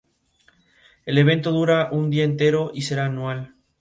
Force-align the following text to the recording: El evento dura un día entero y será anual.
El 1.05 1.19
evento 1.19 1.51
dura 1.51 1.89
un 1.91 2.09
día 2.09 2.23
entero 2.23 2.71
y 2.73 2.81
será 2.81 3.05
anual. 3.05 3.53